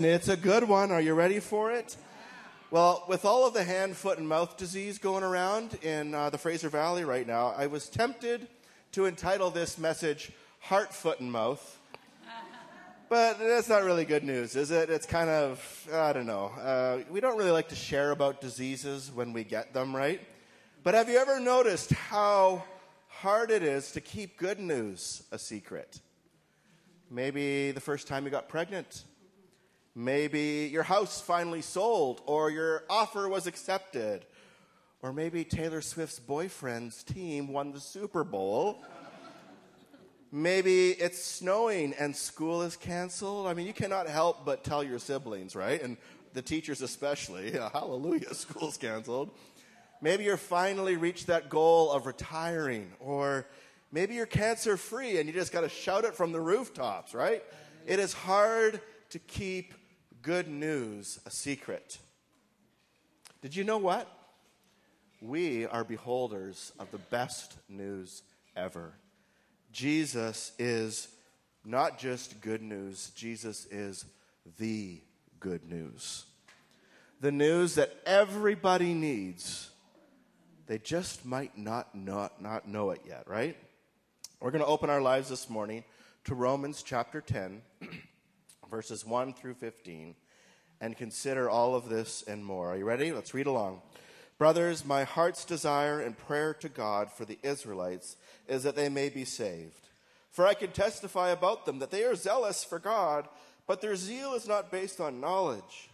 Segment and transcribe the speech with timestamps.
[0.00, 0.92] It's a good one.
[0.92, 1.96] Are you ready for it?
[2.70, 6.38] Well, with all of the hand, foot, and mouth disease going around in uh, the
[6.38, 8.46] Fraser Valley right now, I was tempted
[8.92, 10.30] to entitle this message
[10.60, 11.80] Heart, Foot, and Mouth.
[13.08, 14.88] But that's not really good news, is it?
[14.88, 16.52] It's kind of, I don't know.
[16.56, 20.20] Uh, we don't really like to share about diseases when we get them, right?
[20.84, 22.62] But have you ever noticed how
[23.08, 25.98] hard it is to keep good news a secret?
[27.10, 29.02] Maybe the first time you got pregnant
[29.98, 34.24] Maybe your house finally sold, or your offer was accepted,
[35.02, 38.80] or maybe Taylor Swift's boyfriend's team won the Super Bowl.
[40.30, 43.48] Maybe it's snowing and school is canceled.
[43.48, 45.82] I mean, you cannot help but tell your siblings, right?
[45.82, 45.96] And
[46.32, 47.50] the teachers especially.
[47.72, 49.32] Hallelujah, school's canceled.
[50.00, 53.48] Maybe you're finally reached that goal of retiring, or
[53.90, 57.42] maybe you're cancer free and you just got to shout it from the rooftops, right?
[57.84, 59.74] It is hard to keep
[60.28, 61.96] good news a secret.
[63.40, 64.06] Did you know what?
[65.22, 68.20] We are beholders of the best news
[68.54, 68.92] ever.
[69.72, 71.08] Jesus is
[71.64, 74.04] not just good news, Jesus is
[74.58, 75.00] the
[75.40, 76.26] good news.
[77.22, 79.70] The news that everybody needs.
[80.66, 83.56] They just might not, not, not know it yet, right?
[84.40, 85.84] We're going to open our lives this morning
[86.24, 87.62] to Romans chapter 10.
[88.70, 90.14] verses 1 through 15,
[90.80, 92.72] and consider all of this and more.
[92.72, 93.12] Are you ready?
[93.12, 93.82] Let's read along.
[94.38, 98.16] Brothers, my heart's desire and prayer to God for the Israelites
[98.46, 99.88] is that they may be saved.
[100.30, 103.26] For I can testify about them that they are zealous for God,
[103.66, 105.90] but their zeal is not based on knowledge,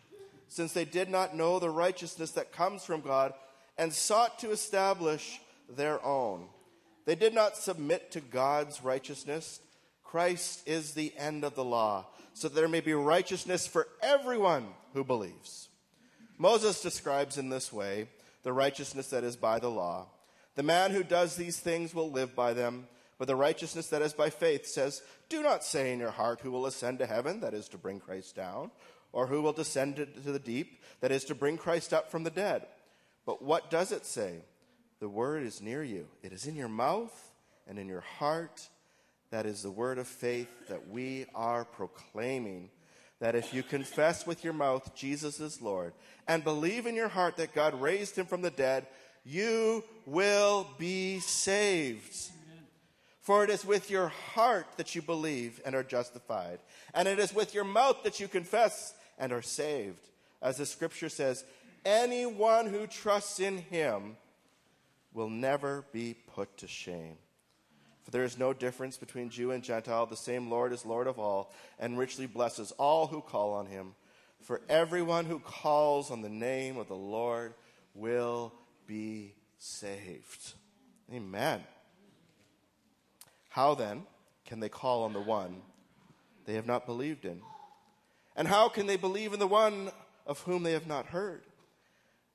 [0.48, 3.32] since they did not know the righteousness that comes from God
[3.78, 5.40] and sought to establish
[5.74, 6.46] their own.
[7.06, 9.60] They did not submit to God's righteousness.
[10.14, 14.68] Christ is the end of the law so that there may be righteousness for everyone
[14.92, 15.68] who believes.
[16.38, 18.06] Moses describes in this way
[18.44, 20.06] the righteousness that is by the law.
[20.54, 22.86] The man who does these things will live by them,
[23.18, 26.52] but the righteousness that is by faith says, Do not say in your heart, Who
[26.52, 28.70] will ascend to heaven, that is to bring Christ down,
[29.10, 32.30] or who will descend to the deep, that is to bring Christ up from the
[32.30, 32.66] dead.
[33.26, 34.44] But what does it say?
[35.00, 37.32] The word is near you, it is in your mouth
[37.66, 38.68] and in your heart
[39.30, 42.70] that is the word of faith that we are proclaiming.
[43.20, 45.92] That if you confess with your mouth Jesus is Lord
[46.28, 48.86] and believe in your heart that God raised him from the dead,
[49.24, 52.30] you will be saved.
[53.20, 56.58] For it is with your heart that you believe and are justified,
[56.92, 60.10] and it is with your mouth that you confess and are saved.
[60.42, 61.42] As the scripture says,
[61.86, 64.16] anyone who trusts in him
[65.14, 67.16] will never be put to shame.
[68.04, 70.06] For there is no difference between Jew and Gentile.
[70.06, 73.94] The same Lord is Lord of all, and richly blesses all who call on him.
[74.42, 77.54] For everyone who calls on the name of the Lord
[77.94, 78.52] will
[78.86, 80.52] be saved.
[81.12, 81.62] Amen.
[83.48, 84.02] How then
[84.44, 85.62] can they call on the one
[86.44, 87.40] they have not believed in?
[88.36, 89.90] And how can they believe in the one
[90.26, 91.42] of whom they have not heard?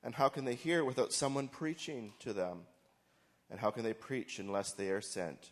[0.03, 2.61] And how can they hear without someone preaching to them?
[3.51, 5.51] And how can they preach unless they are sent?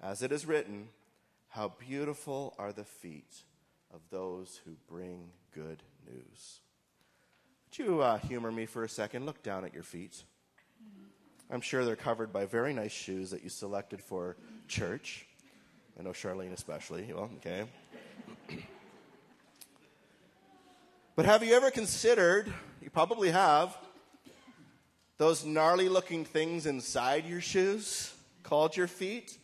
[0.00, 0.88] As it is written,
[1.48, 3.42] How beautiful are the feet
[3.92, 6.60] of those who bring good news.
[7.66, 9.26] Would you uh, humor me for a second?
[9.26, 10.22] Look down at your feet.
[11.50, 14.36] I'm sure they're covered by very nice shoes that you selected for
[14.68, 15.26] church.
[15.98, 17.10] I know Charlene especially.
[17.12, 17.64] Well, okay.
[21.16, 23.76] but have you ever considered, you probably have,
[25.16, 29.37] those gnarly looking things inside your shoes called your feet?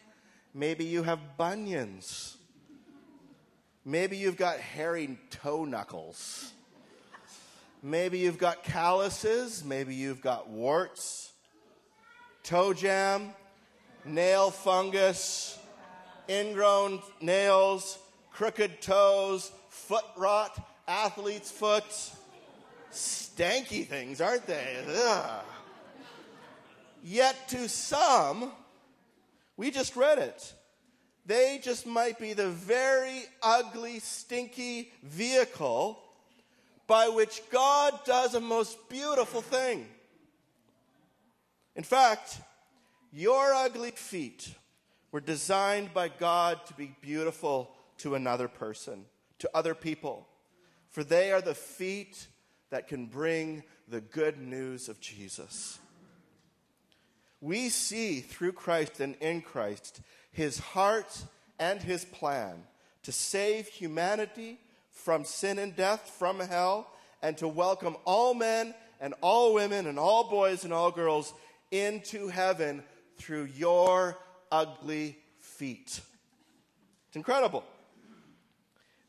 [0.55, 2.37] Maybe you have bunions.
[3.85, 6.53] Maybe you've got hairy toe knuckles.
[7.83, 9.65] Maybe you've got calluses.
[9.65, 11.33] Maybe you've got warts,
[12.45, 13.35] toe jam,
[14.05, 15.59] nail fungus,
[16.31, 17.99] ingrown nails,
[18.33, 21.85] crooked toes, foot rot, athlete's foot.
[22.93, 24.85] Stanky things, aren't they?
[24.89, 25.45] Ugh.
[27.03, 28.53] Yet to some,
[29.57, 30.55] we just read it.
[31.27, 35.99] They just might be the very ugly, stinky vehicle
[36.87, 39.87] by which God does a most beautiful thing.
[41.77, 42.39] In fact,
[43.13, 44.55] your ugly feet
[45.13, 49.07] were designed by God to be beautiful to another person,
[49.39, 50.29] to other people,
[50.91, 52.27] for they are the feet
[52.71, 55.79] that can bring the good news of Jesus
[57.45, 60.01] we see through Christ and in Christ
[60.33, 61.25] his heart
[61.59, 62.55] and his plan
[63.03, 64.59] to save humanity
[64.91, 69.99] from sin and death, from hell, and to welcome all men and all women and
[69.99, 71.35] all boys and all girls
[71.71, 72.83] into heaven
[73.19, 74.17] through your
[74.51, 76.01] ugly feet.
[77.09, 77.63] It's incredible.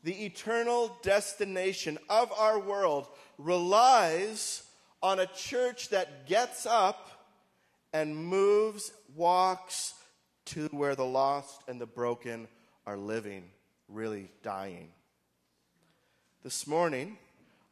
[0.04, 4.62] The eternal destination of our world relies
[5.02, 7.15] on a church that gets up
[7.96, 9.94] and moves, walks
[10.44, 12.46] to where the lost and the broken
[12.86, 13.44] are living,
[13.88, 14.90] really dying.
[16.42, 17.16] This morning,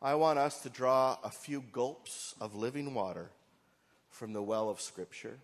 [0.00, 3.32] I want us to draw a few gulps of living water
[4.09, 5.37] from the well of Scripture.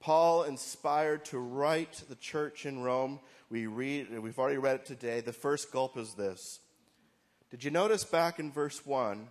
[0.00, 3.20] Paul inspired to write the church in Rome.
[3.50, 5.20] We read, we've already read it today.
[5.20, 6.60] The first gulp is this.
[7.50, 9.28] Did you notice back in verse 1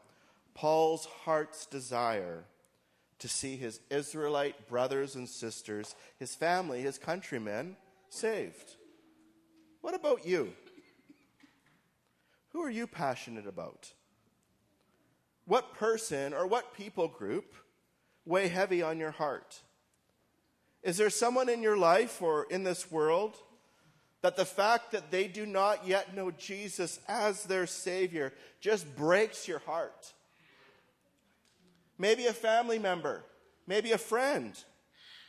[0.53, 2.43] Paul's heart's desire
[3.19, 7.77] to see his Israelite brothers and sisters, his family, his countrymen
[8.09, 8.75] saved?
[9.81, 10.53] What about you?
[12.49, 13.91] Who are you passionate about?
[15.45, 17.55] What person or what people group
[18.25, 19.61] weigh heavy on your heart?
[20.81, 23.35] Is there someone in your life or in this world
[24.21, 29.47] that the fact that they do not yet know Jesus as their Savior just breaks
[29.47, 30.13] your heart?
[31.97, 33.23] Maybe a family member,
[33.67, 34.53] maybe a friend,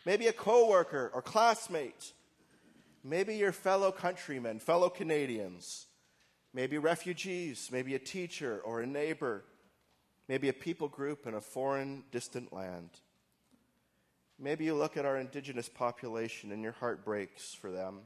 [0.04, 2.12] maybe a coworker or classmate,
[3.04, 5.86] maybe your fellow countrymen, fellow Canadians,
[6.52, 9.44] maybe refugees, maybe a teacher or a neighbor,
[10.28, 12.90] maybe a people group in a foreign, distant land.
[14.38, 18.00] Maybe you look at our indigenous population and your heart breaks for them.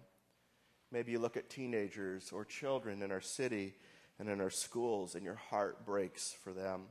[0.92, 3.74] Maybe you look at teenagers or children in our city
[4.18, 6.82] and in our schools and your heart breaks for them.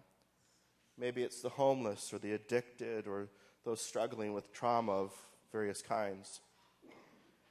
[1.00, 3.30] Maybe it's the homeless or the addicted or
[3.64, 5.14] those struggling with trauma of
[5.50, 6.42] various kinds.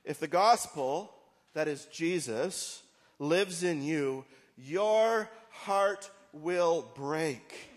[0.05, 1.15] If the gospel,
[1.55, 2.83] that is Jesus,
[3.19, 4.27] lives in you,
[4.59, 7.71] your heart will break,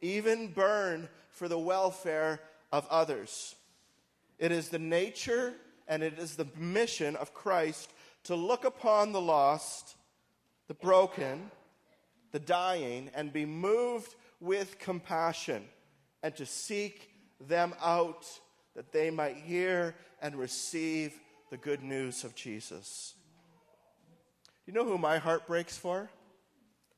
[0.00, 2.40] even burn for the welfare
[2.72, 3.54] of others.
[4.38, 5.52] It is the nature
[5.86, 7.90] and it is the mission of Christ
[8.24, 9.94] to look upon the lost,
[10.68, 11.50] the broken,
[12.32, 15.64] the dying, and be moved with compassion
[16.22, 18.26] and to seek them out
[18.74, 21.12] that they might hear and receive
[21.50, 23.14] the good news of Jesus.
[24.66, 26.10] You know who my heart breaks for?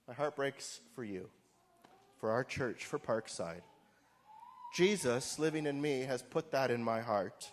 [0.09, 1.29] My heart breaks for you,
[2.19, 3.63] for our church, for Parkside.
[4.75, 7.51] Jesus living in me has put that in my heart.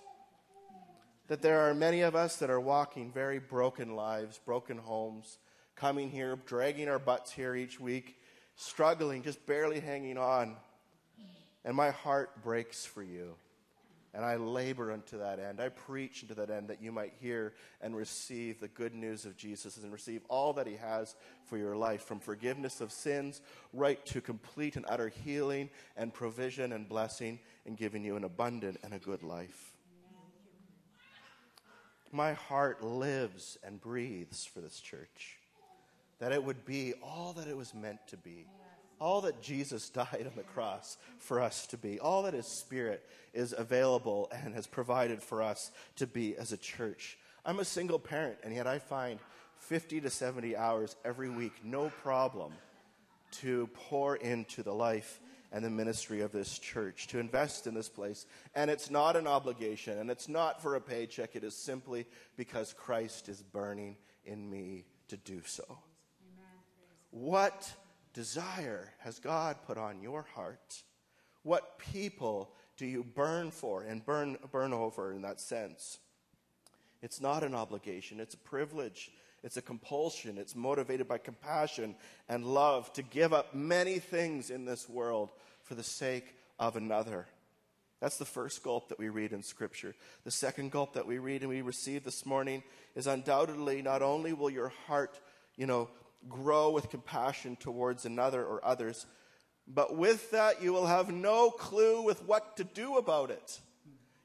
[1.27, 5.37] That there are many of us that are walking very broken lives, broken homes,
[5.75, 8.16] coming here, dragging our butts here each week,
[8.57, 10.57] struggling, just barely hanging on.
[11.63, 13.36] And my heart breaks for you.
[14.13, 15.62] And I labor unto that end.
[15.62, 19.38] I preach unto that end that you might hear and receive the good news of
[19.38, 21.15] Jesus and receive all that He has
[21.45, 23.42] for your life from forgiveness of sins
[23.74, 28.80] right to complete and utter healing and provision and blessing and giving you an abundant
[28.83, 29.74] and a good life.
[32.12, 35.36] My heart lives and breathes for this church,
[36.19, 38.47] that it would be all that it was meant to be
[38.99, 43.07] all that Jesus died on the cross for us to be, all that His Spirit
[43.33, 47.17] is available and has provided for us to be as a church.
[47.45, 49.19] I'm a single parent, and yet I find
[49.59, 52.53] 50 to 70 hours every week, no problem,
[53.31, 55.19] to pour into the life
[55.51, 58.25] and the ministry of this church, to invest in this place.
[58.53, 61.35] And it's not an obligation, and it's not for a paycheck.
[61.35, 65.80] It is simply because Christ is burning in me to do so.
[67.19, 67.74] What
[68.14, 70.83] desire has God put on your heart?
[71.42, 75.97] What people do you burn for and burn, burn over in that sense?
[77.02, 79.09] It's not an obligation, it's a privilege,
[79.44, 81.95] it's a compulsion, it's motivated by compassion
[82.30, 85.31] and love to give up many things in this world
[85.64, 87.26] for the sake of another.
[88.00, 89.95] That's the first gulp that we read in Scripture.
[90.24, 92.62] The second gulp that we read and we receive this morning
[92.95, 95.19] is undoubtedly not only will your heart,
[95.56, 95.90] you know,
[96.28, 99.06] grow with compassion towards another or others.
[99.68, 103.59] But with that, you will have no clue with what to do about it.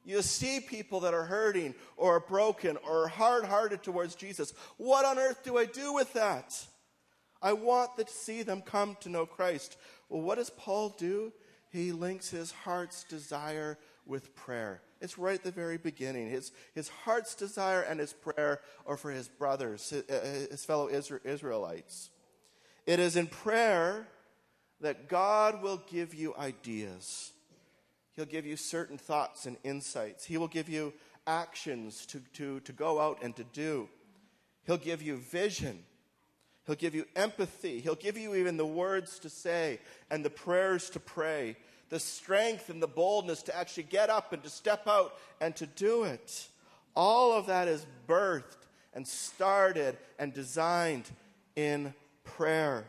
[0.04, 4.52] You see people that are hurting or broken or hard hearted towards Jesus.
[4.76, 6.66] What on earth do I do with that?
[7.40, 9.76] I want to see them come to know Christ.
[10.08, 11.32] Well, what does Paul do?
[11.70, 14.82] He links his heart's desire with prayer.
[15.02, 16.30] It's right at the very beginning.
[16.30, 20.88] His, his heart's desire and his prayer are for his brothers, his, uh, his fellow
[20.88, 22.10] Israelites.
[22.86, 24.06] It is in prayer
[24.80, 27.32] that God will give you ideas.
[28.14, 30.24] He'll give you certain thoughts and insights.
[30.24, 30.92] He will give you
[31.26, 33.88] actions to, to, to go out and to do.
[34.64, 35.80] He'll give you vision.
[36.66, 37.80] He'll give you empathy.
[37.80, 39.80] He'll give you even the words to say
[40.10, 41.56] and the prayers to pray,
[41.92, 45.66] the strength and the boldness to actually get up and to step out and to
[45.66, 46.48] do it.
[46.96, 48.56] All of that is birthed
[48.94, 51.04] and started and designed
[51.54, 51.92] in
[52.24, 52.84] prayer.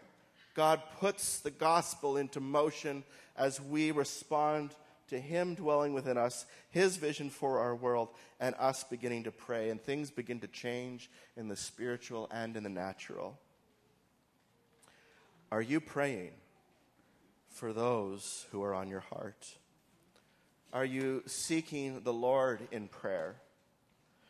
[0.55, 3.03] God puts the gospel into motion
[3.35, 4.69] as we respond
[5.09, 8.07] to Him dwelling within us, His vision for our world,
[8.39, 12.63] and us beginning to pray, and things begin to change in the spiritual and in
[12.63, 13.37] the natural.
[15.51, 16.31] Are you praying
[17.53, 19.55] for those who are on your heart?
[20.73, 23.35] Are you seeking the Lord in prayer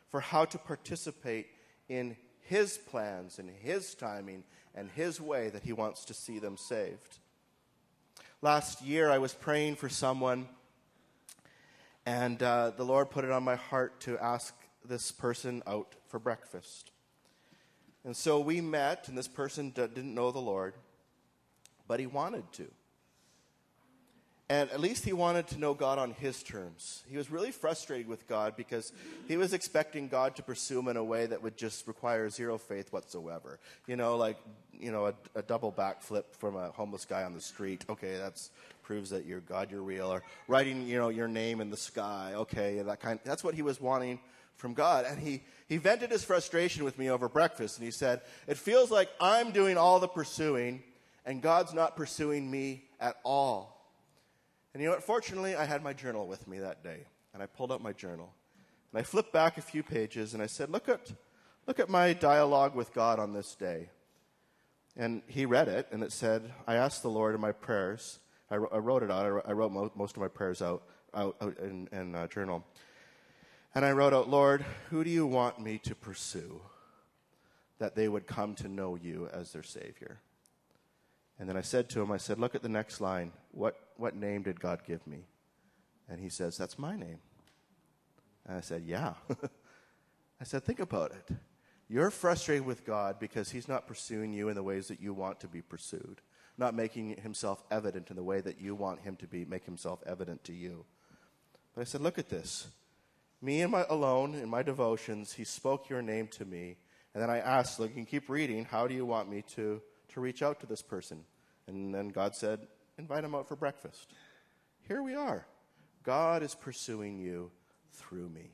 [0.09, 1.47] for how to participate
[1.89, 4.43] in His plans and His timing
[4.75, 7.19] and His way that He wants to see them saved?
[8.41, 10.49] Last year, I was praying for someone,
[12.05, 14.53] and uh, the Lord put it on my heart to ask
[14.85, 16.91] this person out for breakfast.
[18.03, 20.73] And so we met, and this person d- didn't know the Lord
[21.87, 22.67] but he wanted to.
[24.49, 27.03] And at least he wanted to know God on his terms.
[27.09, 28.91] He was really frustrated with God because
[29.27, 32.57] he was expecting God to pursue him in a way that would just require zero
[32.57, 33.59] faith whatsoever.
[33.87, 34.37] You know, like,
[34.77, 37.85] you know, a, a double backflip from a homeless guy on the street.
[37.89, 38.41] Okay, that
[38.81, 40.07] proves that you're God, you're real.
[40.07, 42.33] Or writing, you know, your name in the sky.
[42.35, 43.19] Okay, that kind.
[43.23, 44.19] That's what he was wanting
[44.57, 45.05] from God.
[45.07, 47.77] And he, he vented his frustration with me over breakfast.
[47.77, 50.83] And he said, It feels like I'm doing all the pursuing
[51.25, 53.72] and God's not pursuing me at all.
[54.73, 55.03] And you know what?
[55.03, 58.33] Fortunately, I had my journal with me that day, and I pulled out my journal.
[58.91, 61.11] And I flipped back a few pages, and I said, Look at,
[61.67, 63.89] look at my dialogue with God on this day.
[64.95, 68.19] And he read it, and it said, I asked the Lord in my prayers.
[68.49, 69.43] I, I wrote it out.
[69.47, 72.63] I wrote mo- most of my prayers out, out, out in, in uh, journal.
[73.75, 76.61] And I wrote out, Lord, who do you want me to pursue
[77.79, 80.19] that they would come to know you as their Savior?
[81.39, 83.31] And then I said to him, I said, Look at the next line.
[83.51, 85.25] What, what name did God give me?
[86.09, 87.19] And he says, That's my name.
[88.45, 89.13] And I said, Yeah.
[90.41, 91.35] I said, Think about it.
[91.89, 95.39] You're frustrated with God because he's not pursuing you in the ways that you want
[95.41, 96.21] to be pursued,
[96.57, 100.01] not making himself evident in the way that you want him to be, make himself
[100.05, 100.85] evident to you.
[101.75, 102.67] But I said, Look at this.
[103.43, 106.77] Me and my alone in my devotions, he spoke your name to me.
[107.13, 108.63] And then I asked, look, you can keep reading.
[108.63, 111.23] How do you want me to to reach out to this person.
[111.67, 112.67] And then God said,
[112.97, 114.11] invite him out for breakfast.
[114.87, 115.45] Here we are.
[116.03, 117.51] God is pursuing you
[117.93, 118.51] through me.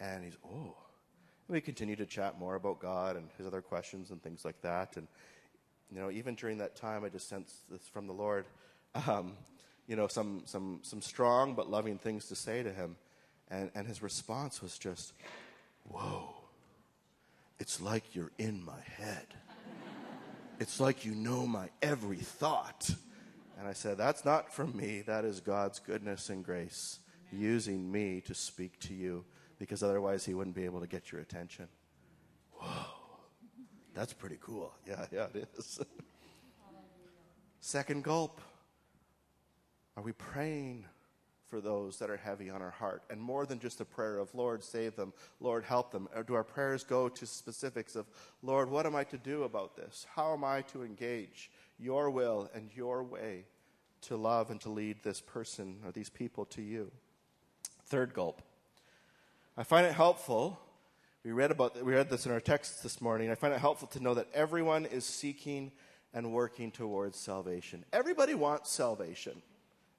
[0.00, 0.76] And he's, oh.
[1.48, 4.60] And we continue to chat more about God and his other questions and things like
[4.62, 4.96] that.
[4.96, 5.08] And,
[5.90, 8.46] you know, even during that time, I just sensed this from the Lord,
[9.06, 9.32] um,
[9.86, 12.96] you know, some, some, some strong but loving things to say to him.
[13.50, 15.14] And, and his response was just,
[15.84, 16.34] whoa,
[17.58, 19.26] it's like you're in my head.
[20.58, 22.90] It's like you know my every thought.
[23.58, 25.02] And I said, That's not from me.
[25.06, 26.98] That is God's goodness and grace
[27.32, 29.24] using me to speak to you
[29.58, 31.68] because otherwise he wouldn't be able to get your attention.
[32.52, 32.86] Whoa.
[33.94, 34.72] That's pretty cool.
[34.86, 35.80] Yeah, yeah, it is.
[37.60, 38.40] Second gulp.
[39.96, 40.84] Are we praying
[41.48, 43.02] for those that are heavy on our heart.
[43.10, 46.08] And more than just a prayer of, Lord, save them, Lord, help them.
[46.14, 48.06] Or do our prayers go to specifics of,
[48.42, 50.06] Lord, what am I to do about this?
[50.14, 53.44] How am I to engage your will and your way
[54.02, 56.90] to love and to lead this person or these people to you?
[57.86, 58.42] Third gulp.
[59.56, 60.60] I find it helpful.
[61.24, 63.30] We read about we read this in our text this morning.
[63.30, 65.72] I find it helpful to know that everyone is seeking
[66.14, 67.84] and working towards salvation.
[67.92, 69.42] Everybody wants salvation.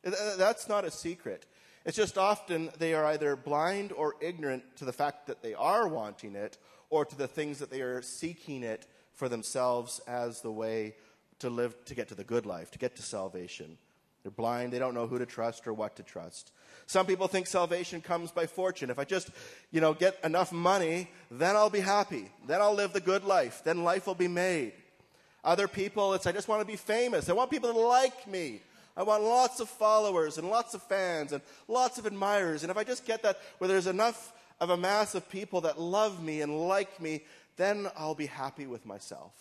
[0.03, 1.45] That's not a secret.
[1.85, 5.87] It's just often they are either blind or ignorant to the fact that they are
[5.87, 6.57] wanting it
[6.89, 10.95] or to the things that they are seeking it for themselves as the way
[11.39, 13.77] to live to get to the good life, to get to salvation.
[14.23, 16.51] They're blind, they don't know who to trust or what to trust.
[16.85, 18.89] Some people think salvation comes by fortune.
[18.89, 19.29] If I just,
[19.71, 22.29] you know, get enough money, then I'll be happy.
[22.45, 23.61] Then I'll live the good life.
[23.63, 24.73] Then life will be made.
[25.43, 27.29] Other people, it's I just want to be famous.
[27.29, 28.61] I want people to like me.
[28.99, 32.63] I want lots of followers and lots of fans and lots of admirers.
[32.63, 35.79] And if I just get that where there's enough of a mass of people that
[35.79, 37.21] love me and like me,
[37.55, 39.31] then I'll be happy with myself.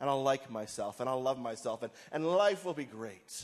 [0.00, 3.42] And I'll like myself and I'll love myself and, and life will be great.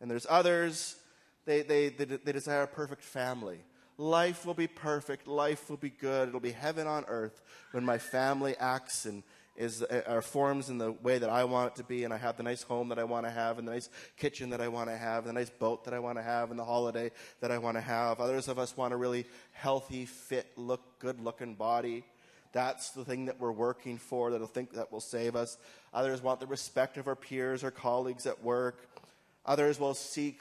[0.00, 0.96] And there's others,
[1.44, 3.60] they, they, they, they desire a perfect family.
[3.98, 5.28] Life will be perfect.
[5.28, 6.26] Life will be good.
[6.26, 9.22] It'll be heaven on earth when my family acts and
[9.56, 12.16] is are uh, forms in the way that I want it to be, and I
[12.16, 14.68] have the nice home that I want to have, and the nice kitchen that I
[14.68, 17.10] want to have, and the nice boat that I want to have, and the holiday
[17.40, 18.18] that I want to have.
[18.18, 22.04] Others of us want a really healthy, fit, look good looking body.
[22.52, 25.58] That's the thing that we're working for, that'll think that will save us.
[25.92, 28.88] Others want the respect of our peers or colleagues at work.
[29.44, 30.40] Others will seek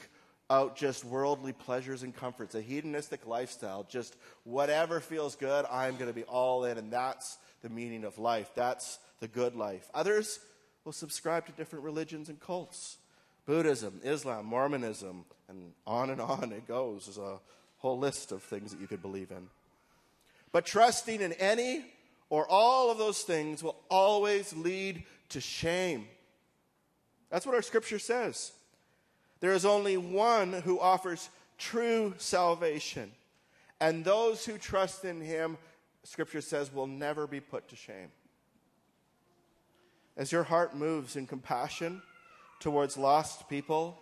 [0.49, 6.09] out just worldly pleasures and comforts, a hedonistic lifestyle, just whatever feels good, I'm going
[6.09, 8.51] to be all in, and that's the meaning of life.
[8.55, 9.89] That's the good life.
[9.93, 10.39] Others
[10.83, 12.97] will subscribe to different religions and cults
[13.45, 17.05] Buddhism, Islam, Mormonism, and on and on it goes.
[17.05, 17.39] There's a
[17.79, 19.49] whole list of things that you could believe in.
[20.51, 21.85] But trusting in any
[22.29, 26.07] or all of those things will always lead to shame.
[27.29, 28.51] That's what our scripture says.
[29.39, 33.11] There is only one who offers true salvation,
[33.79, 35.57] and those who trust in him,
[36.03, 38.11] scripture says, will never be put to shame.
[40.17, 42.01] As your heart moves in compassion
[42.59, 43.97] towards lost people,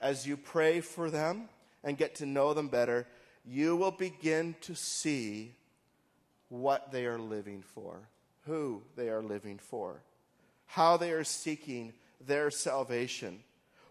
[0.00, 1.48] as you pray for them
[1.82, 3.06] and get to know them better,
[3.44, 5.54] you will begin to see
[6.48, 8.08] what they are living for,
[8.46, 10.02] who they are living for,
[10.66, 11.92] how they are seeking
[12.26, 13.40] their salvation,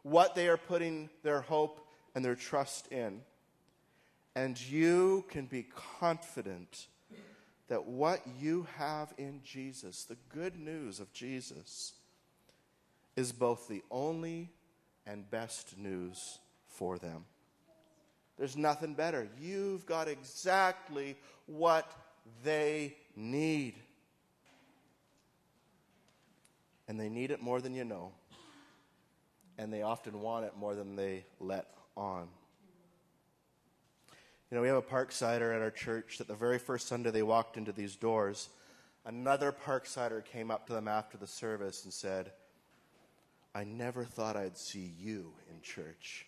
[0.04, 3.22] what they are putting their hope and their trust in.
[4.36, 5.66] And you can be
[6.00, 6.88] confident
[7.70, 11.94] that what you have in Jesus, the good news of Jesus,
[13.16, 14.52] is both the only
[15.06, 17.26] and best news for them.
[18.38, 19.28] There's nothing better.
[19.40, 21.16] You've got exactly
[21.46, 21.92] what
[22.44, 23.76] they need.
[26.88, 28.12] And they need it more than you know.
[29.58, 32.28] And they often want it more than they let on.
[34.54, 37.24] You know, we have a Parksider at our church that the very first Sunday they
[37.24, 38.50] walked into these doors,
[39.04, 42.32] another Parksider came up to them after the service and said,
[43.56, 46.28] I never thought I'd see you in church.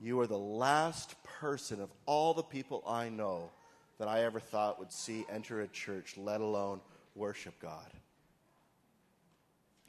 [0.00, 3.52] You are the last person of all the people I know
[4.00, 6.80] that I ever thought would see enter a church, let alone
[7.14, 7.92] worship God.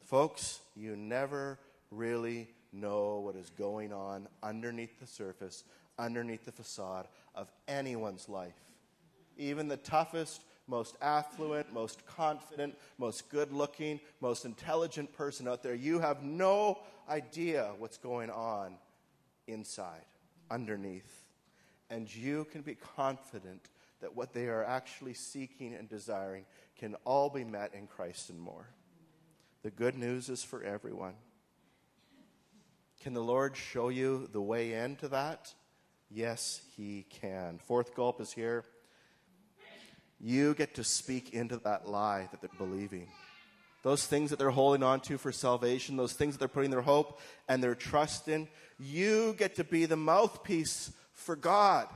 [0.03, 1.57] Folks, you never
[1.89, 5.63] really know what is going on underneath the surface,
[5.97, 8.53] underneath the facade of anyone's life.
[9.37, 15.75] Even the toughest, most affluent, most confident, most good looking, most intelligent person out there,
[15.75, 18.75] you have no idea what's going on
[19.47, 20.05] inside,
[20.49, 21.25] underneath.
[21.89, 23.69] And you can be confident
[24.01, 26.45] that what they are actually seeking and desiring
[26.77, 28.67] can all be met in Christ and more.
[29.63, 31.13] The good news is for everyone.
[33.01, 35.53] Can the Lord show you the way into that?
[36.11, 37.59] Yes, He can.
[37.65, 38.63] Fourth gulp is here.
[40.19, 43.07] You get to speak into that lie that they're believing.
[43.83, 46.81] Those things that they're holding on to for salvation, those things that they're putting their
[46.81, 48.47] hope and their trust in,
[48.79, 51.87] you get to be the mouthpiece for God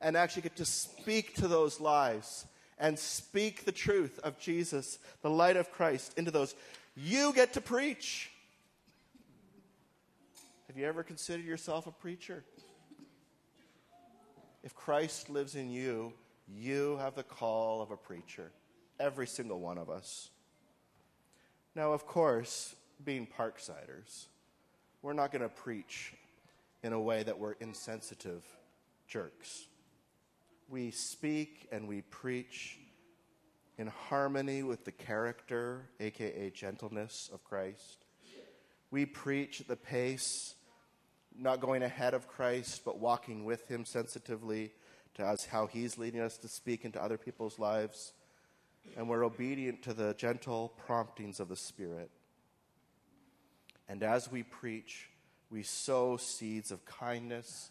[0.00, 2.46] and actually get to speak to those lives
[2.78, 6.54] and speak the truth of Jesus, the light of Christ, into those.
[6.96, 8.30] You get to preach.
[10.68, 12.44] Have you ever considered yourself a preacher?
[14.62, 16.12] If Christ lives in you,
[16.48, 18.50] you have the call of a preacher.
[18.98, 20.30] Every single one of us.
[21.74, 24.26] Now, of course, being Parksiders,
[25.02, 26.12] we're not going to preach
[26.82, 28.44] in a way that we're insensitive
[29.06, 29.66] jerks
[30.70, 32.78] we speak and we preach
[33.76, 38.04] in harmony with the character, aka gentleness, of Christ.
[38.90, 40.54] We preach at the pace,
[41.40, 44.72] not going ahead of Christ, but walking with Him sensitively
[45.14, 48.12] to us, how He's leading us to speak into other people's lives.
[48.96, 52.10] And we're obedient to the gentle promptings of the Spirit.
[53.88, 55.08] And as we preach,
[55.50, 57.70] we sow seeds of kindness,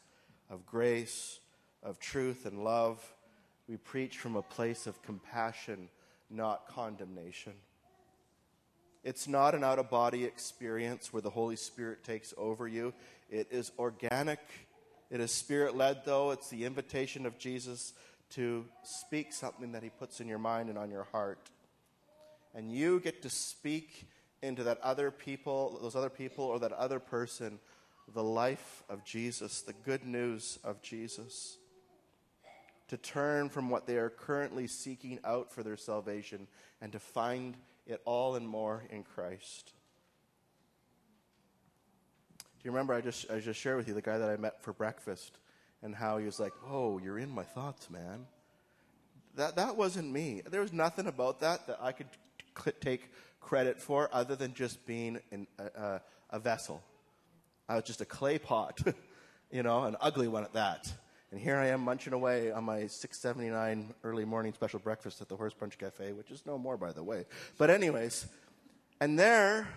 [0.49, 1.39] of grace,
[1.81, 3.01] of truth and love.
[3.67, 5.89] We preach from a place of compassion,
[6.29, 7.53] not condemnation.
[9.03, 12.93] It's not an out of body experience where the Holy Spirit takes over you.
[13.29, 14.39] It is organic.
[15.09, 16.31] It is spirit led, though.
[16.31, 17.93] It's the invitation of Jesus
[18.31, 21.49] to speak something that He puts in your mind and on your heart.
[22.53, 24.07] And you get to speak
[24.41, 27.59] into that other people, those other people, or that other person,
[28.13, 31.57] the life of Jesus, the good news of Jesus
[32.89, 36.47] to turn from what they are currently seeking out for their salvation
[36.81, 37.55] and to find
[37.89, 39.73] it all and more in Christ.
[42.37, 44.61] Do you remember I just I just shared with you the guy that I met
[44.63, 45.37] for breakfast
[45.81, 48.25] and how he was like, "Oh, you're in my thoughts, man."
[49.35, 50.41] That that wasn't me.
[50.49, 52.07] There was nothing about that that I could
[52.81, 55.19] take credit for other than just being
[55.57, 56.83] a, a vessel.
[57.67, 58.79] I was just a clay pot,
[59.51, 60.91] you know, an ugly one at that
[61.31, 65.35] And here I am munching away on my 679 early morning special breakfast at the
[65.35, 67.25] Horse Punch Cafe, which is no more, by the way.
[67.59, 68.25] But, anyways,
[68.99, 69.67] and there,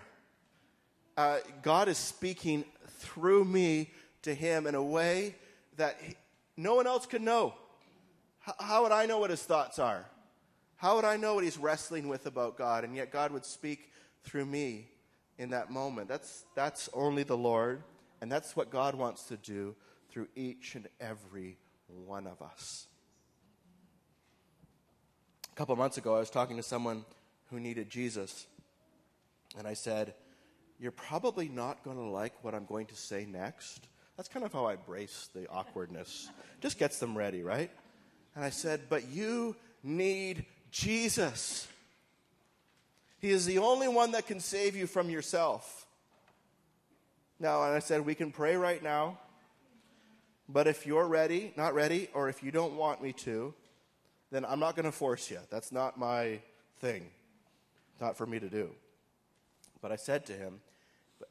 [1.15, 2.65] uh, God is speaking
[2.97, 3.91] through me
[4.23, 5.35] to him in a way
[5.77, 6.15] that he,
[6.57, 7.53] no one else could know.
[8.47, 10.07] H- how would I know what his thoughts are?
[10.77, 12.83] How would I know what he's wrestling with about God?
[12.83, 13.91] And yet, God would speak
[14.23, 14.87] through me
[15.37, 16.07] in that moment.
[16.07, 17.83] That's, that's only the Lord,
[18.21, 19.75] and that's what God wants to do
[20.13, 22.87] through each and every one of us.
[25.51, 27.03] A couple months ago, I was talking to someone
[27.49, 28.45] who needed Jesus,
[29.57, 30.13] and I said,
[30.79, 33.87] You're probably not going to like what I'm going to say next.
[34.15, 36.29] That's kind of how I brace the awkwardness.
[36.61, 37.71] Just gets them ready, right?
[38.35, 41.67] And I said, But you need Jesus.
[43.17, 45.87] He is the only one that can save you from yourself.
[47.39, 49.17] Now, and I said, We can pray right now.
[50.53, 53.55] But if you're ready, not ready, or if you don't want me to,
[54.29, 55.39] then I'm not going to force you.
[55.49, 56.41] That's not my
[56.79, 57.07] thing.
[57.99, 58.69] Not for me to do.
[59.81, 60.59] But I said to him,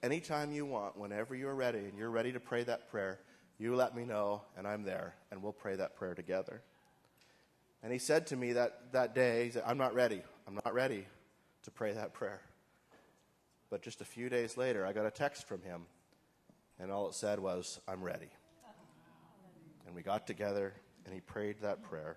[0.02, 3.20] anytime you want, whenever you're ready and you're ready to pray that prayer,
[3.58, 6.60] you let me know and I'm there and we'll pray that prayer together.
[7.84, 10.22] And he said to me that, that day, he said, I'm not ready.
[10.48, 11.06] I'm not ready
[11.62, 12.40] to pray that prayer.
[13.70, 15.82] But just a few days later, I got a text from him,
[16.78, 18.28] and all it said was, I'm ready.
[19.86, 20.72] And we got together,
[21.04, 22.16] and he prayed that prayer.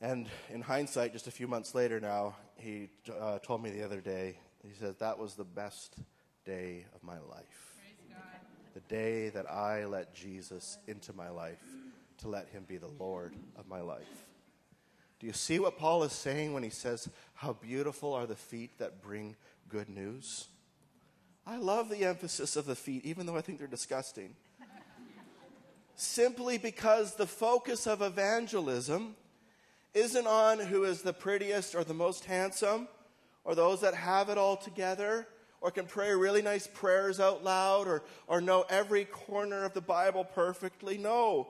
[0.00, 4.00] And in hindsight, just a few months later now, he uh, told me the other
[4.00, 5.96] day, he said, That was the best
[6.44, 7.74] day of my life.
[8.74, 11.62] The day that I let Jesus into my life
[12.18, 14.26] to let him be the Lord of my life.
[15.18, 18.78] Do you see what Paul is saying when he says, How beautiful are the feet
[18.78, 19.34] that bring
[19.70, 20.48] good news?
[21.46, 24.34] I love the emphasis of the feet, even though I think they're disgusting
[25.96, 29.16] simply because the focus of evangelism
[29.94, 32.86] isn't on who is the prettiest or the most handsome
[33.44, 35.26] or those that have it all together
[35.62, 39.80] or can pray really nice prayers out loud or, or know every corner of the
[39.80, 40.98] Bible perfectly.
[40.98, 41.48] No.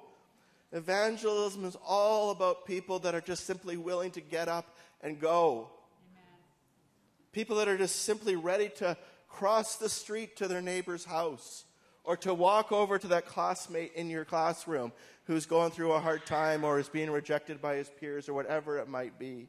[0.72, 5.70] Evangelism is all about people that are just simply willing to get up and go.
[6.08, 6.22] Amen.
[7.32, 8.96] People that are just simply ready to
[9.28, 11.65] cross the street to their neighbor's house
[12.06, 14.92] or to walk over to that classmate in your classroom
[15.24, 18.78] who's going through a hard time or is being rejected by his peers or whatever
[18.78, 19.48] it might be.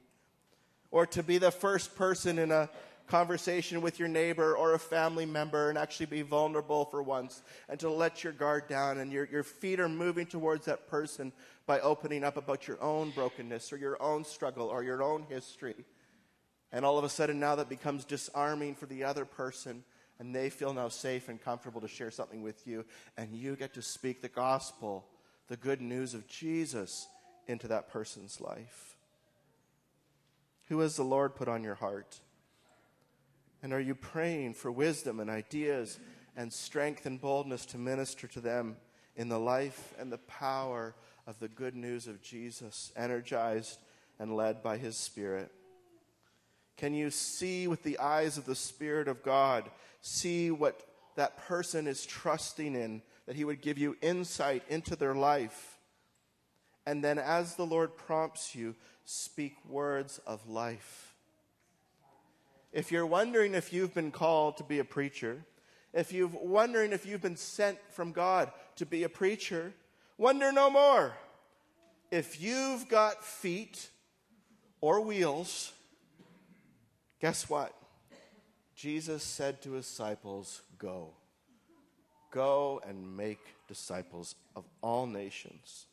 [0.89, 2.67] Or to be the first person in a
[3.05, 7.79] conversation with your neighbor or a family member and actually be vulnerable for once and
[7.79, 11.31] to let your guard down and your, your feet are moving towards that person
[11.67, 15.85] by opening up about your own brokenness or your own struggle or your own history.
[16.71, 19.83] And all of a sudden now that becomes disarming for the other person
[20.19, 22.85] and they feel now safe and comfortable to share something with you,
[23.17, 25.05] and you get to speak the gospel,
[25.47, 27.07] the good news of Jesus,
[27.47, 28.95] into that person's life.
[30.69, 32.19] Who has the Lord put on your heart?
[33.63, 35.99] And are you praying for wisdom and ideas
[36.35, 38.77] and strength and boldness to minister to them
[39.15, 40.93] in the life and the power
[41.25, 43.79] of the good news of Jesus, energized
[44.19, 45.51] and led by his Spirit?
[46.77, 49.69] Can you see with the eyes of the Spirit of God
[50.01, 55.15] see what that person is trusting in, that He would give you insight into their
[55.15, 55.77] life.
[56.85, 61.15] And then, as the Lord prompts you, speak words of life.
[62.71, 65.43] If you're wondering if you've been called to be a preacher,
[65.93, 69.73] if you're wondering if you've been sent from God to be a preacher,
[70.17, 71.13] wonder no more.
[72.11, 73.89] If you've got feet
[74.79, 75.73] or wheels,
[77.19, 77.73] guess what?
[78.75, 81.13] Jesus said to his disciples, Go.
[82.31, 85.87] Go and make disciples of all nations.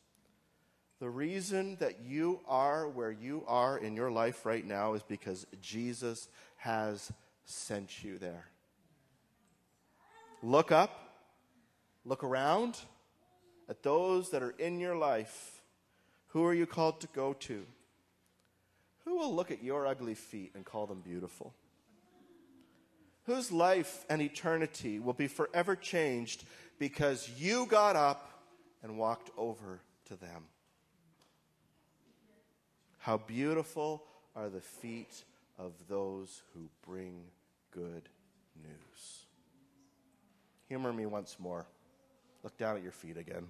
[0.99, 5.45] The reason that you are where you are in your life right now is because
[5.61, 7.11] Jesus has
[7.45, 8.45] sent you there.
[10.41, 11.15] Look up,
[12.05, 12.77] look around
[13.67, 15.61] at those that are in your life.
[16.27, 17.65] Who are you called to go to?
[19.05, 21.53] Who will look at your ugly feet and call them beautiful?
[23.25, 26.43] whose life and eternity will be forever changed
[26.77, 28.43] because you got up
[28.83, 30.43] and walked over to them.
[32.99, 34.03] How beautiful
[34.35, 35.23] are the feet
[35.57, 37.23] of those who bring
[37.71, 38.09] good
[38.61, 39.25] news.
[40.67, 41.65] Humor me once more.
[42.43, 43.47] Look down at your feet again.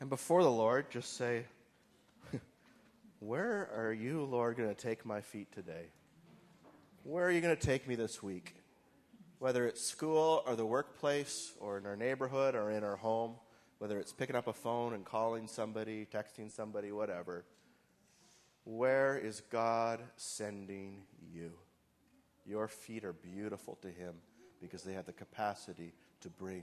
[0.00, 1.44] And before the Lord, just say,
[3.26, 5.86] where are you, Lord, going to take my feet today?
[7.02, 8.54] Where are you going to take me this week?
[9.44, 13.34] whether it's school or the workplace or in our neighborhood or in our home,
[13.76, 17.44] whether it's picking up a phone and calling somebody, texting somebody, whatever.
[18.64, 21.52] Where is God sending you?
[22.46, 24.14] Your feet are beautiful to Him
[24.62, 26.62] because they have the capacity to bring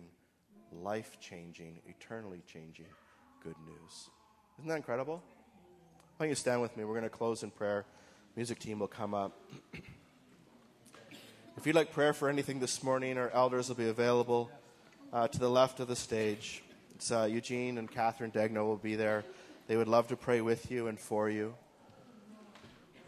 [0.72, 2.88] life changing, eternally changing
[3.44, 4.10] good news.
[4.58, 5.22] Isn't that incredible?
[6.22, 6.84] Why don't you stand with me?
[6.84, 7.84] We're going to close in prayer.
[8.36, 9.42] Music team will come up.
[11.58, 14.52] if you'd like prayer for anything this morning, our elders will be available
[15.12, 16.62] uh, to the left of the stage.
[16.94, 19.24] It's uh, Eugene and Catherine Degno will be there.
[19.66, 21.56] They would love to pray with you and for you.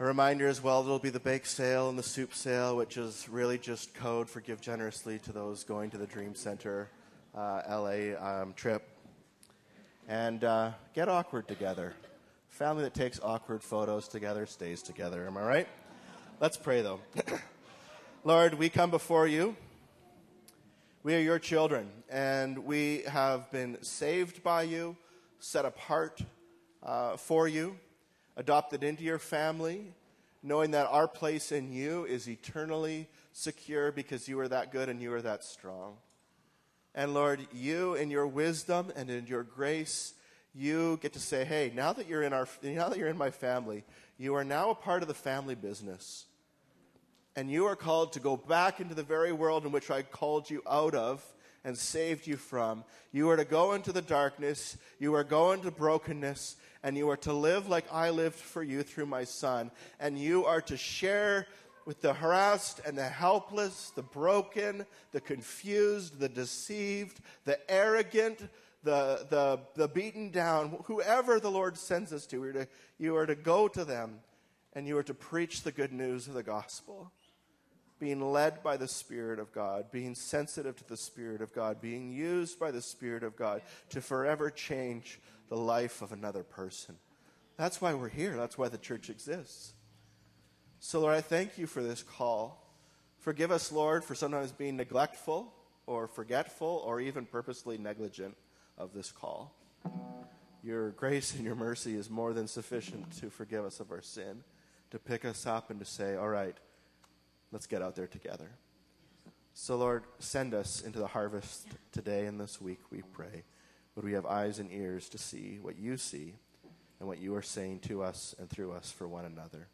[0.00, 3.28] A reminder as well, there'll be the bake sale and the soup sale, which is
[3.28, 6.88] really just code for give generously to those going to the Dream Center
[7.32, 8.82] uh, LA um, trip.
[10.08, 11.94] And uh, get awkward together.
[12.54, 15.26] Family that takes awkward photos together stays together.
[15.26, 15.68] Am I right?
[16.38, 17.00] Let's pray though.
[18.24, 19.56] Lord, we come before you.
[21.02, 24.96] We are your children, and we have been saved by you,
[25.40, 26.22] set apart
[26.80, 27.76] uh, for you
[28.36, 29.92] adopted into your family,
[30.40, 35.02] knowing that our place in you is eternally secure because you are that good and
[35.02, 35.96] you are that strong.
[36.94, 40.14] And Lord, you in your wisdom and in your grace,
[40.54, 43.30] you get to say, "Hey, now that you're in our now that you're in my
[43.30, 43.84] family,
[44.18, 46.26] you are now a part of the family business."
[47.36, 50.48] And you are called to go back into the very world in which I called
[50.48, 51.24] you out of
[51.64, 52.84] and saved you from.
[53.10, 54.76] You are to go into the darkness.
[55.00, 58.82] You are going to brokenness and you are to live like I lived for you
[58.82, 59.70] through my son.
[59.98, 61.46] And you are to share
[61.86, 68.48] with the harassed and the helpless, the broken, the confused, the deceived, the arrogant,
[68.84, 72.68] the, the, the beaten down, whoever the Lord sends us to, to,
[72.98, 74.20] you are to go to them
[74.74, 77.10] and you are to preach the good news of the gospel.
[77.98, 82.12] Being led by the Spirit of God, being sensitive to the Spirit of God, being
[82.12, 86.96] used by the Spirit of God to forever change the life of another person.
[87.56, 88.36] That's why we're here.
[88.36, 89.74] That's why the church exists.
[90.80, 92.60] So, Lord, I thank you for this call.
[93.18, 95.54] Forgive us, Lord, for sometimes being neglectful
[95.86, 98.36] or forgetful or even purposely negligent
[98.76, 99.54] of this call.
[100.62, 104.42] Your grace and your mercy is more than sufficient to forgive us of our sin,
[104.90, 106.56] to pick us up and to say, all right,
[107.52, 108.50] let's get out there together.
[109.52, 113.44] So, Lord, send us into the harvest today and this week, we pray.
[113.94, 116.34] Would we have eyes and ears to see what you see
[116.98, 119.68] and what you are saying to us and through us for one another?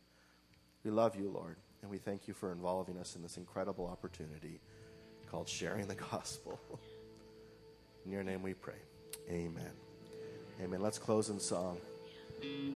[0.85, 4.61] We love you, Lord, and we thank you for involving us in this incredible opportunity
[5.31, 6.59] called sharing the gospel.
[8.05, 8.75] In your name we pray.
[9.31, 9.71] Amen.
[10.61, 10.83] Amen.
[10.83, 11.79] Let's close in song.